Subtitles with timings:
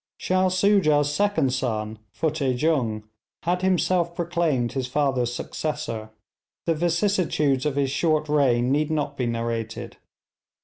[0.17, 3.03] Shah Soojah's second son Futteh Jung
[3.43, 6.09] had himself proclaimed his father's successor.
[6.65, 9.97] The vicissitudes of his short reign need not be narrated.